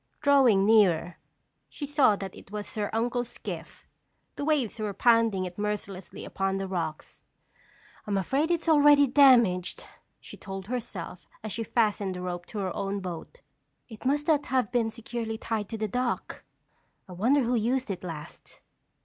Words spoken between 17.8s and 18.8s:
it last?"